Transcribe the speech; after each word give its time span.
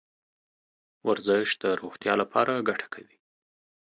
ورزش 1.07 1.49
د 1.61 1.63
روغتیا 1.81 2.13
لپاره 2.21 2.65
ګټه 2.69 2.87
کوي. 2.93 3.17